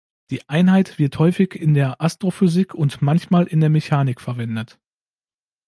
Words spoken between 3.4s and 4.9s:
in der Mechanik verwendet.